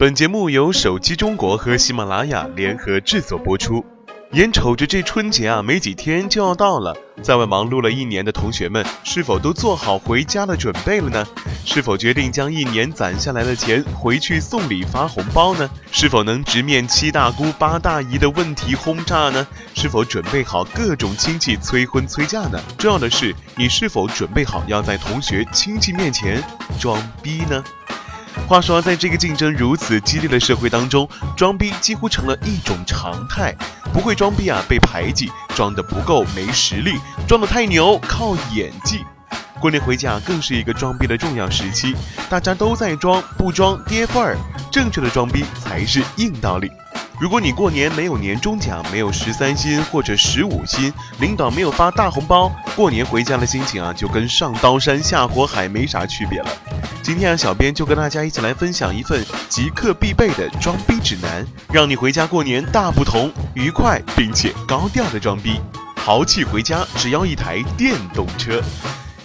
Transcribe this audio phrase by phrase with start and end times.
[0.00, 3.84] 本节目由手机中国和喜马拉雅联合制作播出。
[4.32, 11.26] 眼瞅着这春节啊，没几天就要到了，在外忙碌了一年的同学们，是否都做好回家的准备了呢？
[11.66, 15.68] 是否决定将一年攒下来的钱回去送礼发红包呢？
[15.92, 19.46] 是否能直面七大姑八大姨的问题轰炸呢？
[19.74, 22.58] 是否准备好各种亲戚催婚催嫁呢？
[22.78, 26.42] 重要的是，你是否准备好要在同学亲戚面前
[26.80, 27.62] 装逼呢？
[28.50, 33.54] 话说，在这个竞争如此激烈的社会当中，装逼几乎成了一种常态。
[33.92, 36.94] 不会装逼啊，被排挤；装的不够，没实力；
[37.28, 39.04] 装的太牛，靠演技。
[39.60, 41.94] 过年回家更是一个装逼的重要时期，
[42.28, 44.36] 大家都在装，不装跌份儿。
[44.68, 46.68] 正确的装逼才是硬道理。
[47.20, 56.48] 如果你过年没有年终奖，没有十三薪或者十五薪，领导没有发大红包，过年回家的心情啊，就跟上刀山下火海没啥区别了。
[57.02, 65.60] 今天啊，小编就跟大家一起来分享一份即刻必备的装逼指南，让你回家过年大不同，愉快并且高调的装逼，
[65.96, 68.62] 豪气回家只要一台电动车。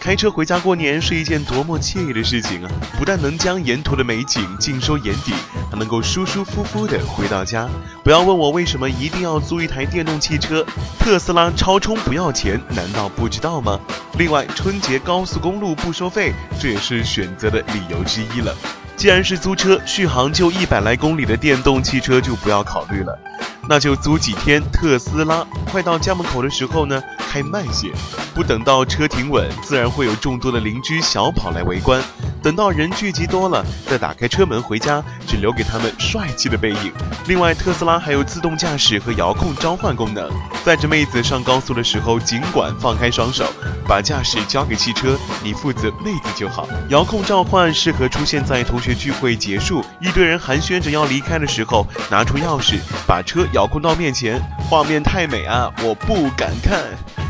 [0.05, 2.69] 开车回家过年是一件多么惬意的事情啊！
[2.95, 5.33] 不但能将沿途的美景尽收眼底，
[5.71, 7.67] 还能够舒舒服服的回到家。
[8.03, 10.63] 不要问我为什么一定要租一台电动汽车，
[10.99, 13.79] 特斯拉超充不要钱，难道不知道吗？
[14.15, 18.55] 另外，春节高速公路不收费，这也是选择的理由之一了。
[18.95, 23.19] 既然是租车，续航就一百来公里的电动汽车就不要考虑了。
[23.67, 27.91] 那就租几天特斯拉，快到家门口的时候呢，开慢些，
[28.33, 32.01] 不等到车停稳，自然会有众多的邻居小跑来围观。
[32.45, 36.93] 等到人聚集多了，再打开车门回家，只留给他们帅气的背影。
[37.25, 40.29] 另外，特斯拉还有自动驾驶和遥控召唤功能，
[40.63, 43.51] 载着妹子上高速的时候，尽管放开双手，
[43.87, 46.69] 把驾驶交给汽车，你负责妹子就好。
[46.89, 52.75] 遥控召唤适合出现在同学聚会结束，一堆人寒暄着要离开的时候，拿出钥匙
[53.07, 57.24] 把车遥控到面前，画面太美啊，我不敢看。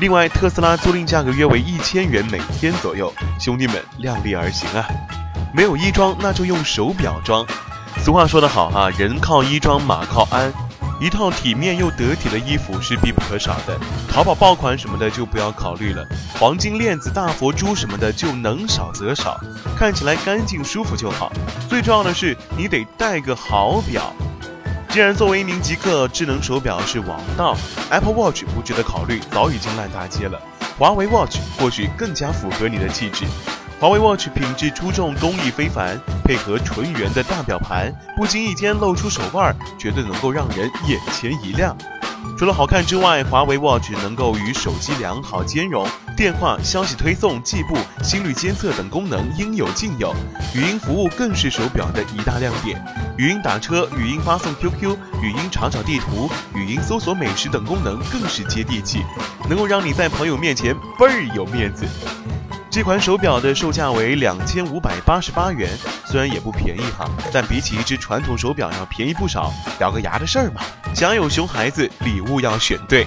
[0.00, 4.84] 另外，特斯拉租赁价格约为一千元每天左右，兄弟们量力而行啊！
[5.54, 7.46] 没有衣装，那就用手表装。
[8.02, 10.52] 俗话说得好哈，人靠衣装，马靠鞍。
[11.00, 13.78] 一套体面又得体的衣服是必不可少的。
[14.08, 16.04] 淘宝爆款什么的就不要考虑了，
[16.38, 19.40] 黄金链子、大佛珠什么的就能少则少，
[19.76, 21.32] 看起来干净舒服就好。
[21.68, 24.12] 最重要的是，你得戴个好表。
[24.94, 27.56] 既然作为一名极客，智能手表是王道
[27.90, 30.40] ，Apple Watch 不值得考虑，早已经烂大街了。
[30.78, 33.24] 华为 Watch 或许更加符合你的气质。
[33.80, 41.76] 华为 Watch 品质出众，工艺非凡，配合纯圆的大表盘，不经意间露出手腕，绝对能够让人眼前一亮。
[42.36, 45.86] 除了好看之外，华为 Watch 能够与手机良好兼容，
[46.16, 50.12] 电话、消息推送、计步、心率监测等功能应有尽有，
[50.52, 52.84] 语音服务更是手表的一大亮点。
[53.16, 59.04] 语音打车、语音发送 QQ、语音查找地图、语音搜索美食等功能更是接地气，
[59.48, 61.86] 能够让你在朋友面前倍儿有面子。
[62.74, 65.70] 这款手表的售价为两千五百八十八元，
[66.04, 69.54] 虽然也不便宜哈，但比起一只传统手表要便宜不少。
[69.78, 70.60] 咬个牙的事儿嘛。
[70.92, 73.06] 家有熊孩子，礼物要选对。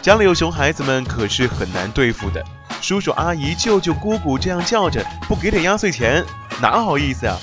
[0.00, 2.42] 家里有熊孩子们可是很难对付的，
[2.80, 6.24] 叔叔阿姨、舅舅姑姑这样叫着，不给点压岁钱，
[6.62, 7.36] 哪好意思呀？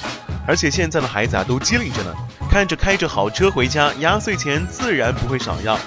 [0.48, 2.12] 而且现在的孩子啊都机灵着呢，
[2.50, 5.78] 看着开着好车回家，压岁钱自然不会少要。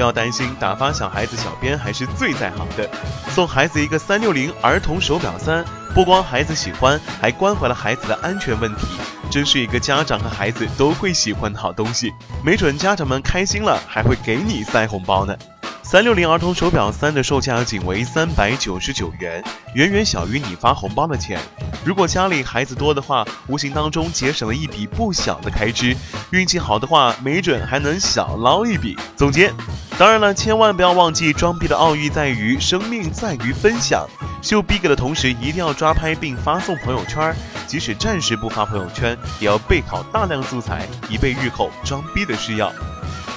[0.00, 2.88] 不要担心，打发小孩子，小编还是最在行的。
[3.28, 5.62] 送孩子一个三六零儿童手表三，
[5.94, 8.86] 不光孩子喜欢，还关怀了孩子的安全问题，
[9.30, 12.14] 真是一个家长和孩子都会喜欢的好东西。
[12.42, 15.36] 没准家长们开心了，还会给你塞红包呢。
[15.82, 19.42] 三六零儿童手表三的售价仅为三百九十九元，
[19.74, 21.38] 远远小于你发红包的钱。
[21.84, 25.94] 如果家里孩子多的话，无形当中节省了一笔不小的开支。
[26.30, 28.96] 运气好的话，没准还能小捞一笔。
[29.16, 29.52] 总结，
[30.00, 34.08] 当然了，千万不要忘记，装逼的奥义在于生命在于分享。
[34.40, 37.36] 秀逼格的同时，一定要抓拍并发送朋友圈。
[37.66, 42.72] 即使暂时不发朋友圈，也要备好大量素材，以备日后装逼的需要。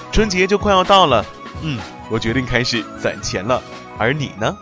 [0.09, 1.25] 春节就快要到了，
[1.63, 1.77] 嗯。
[2.09, 3.61] 我决定开始攒钱了，
[3.97, 4.55] 而你呢？